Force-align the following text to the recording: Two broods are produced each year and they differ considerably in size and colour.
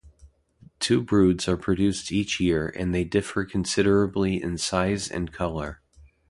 Two 0.79 0.99
broods 1.03 1.47
are 1.47 1.57
produced 1.57 2.11
each 2.11 2.39
year 2.39 2.67
and 2.75 2.91
they 2.91 3.03
differ 3.03 3.45
considerably 3.45 4.41
in 4.41 4.57
size 4.57 5.07
and 5.11 5.31
colour. 5.31 5.79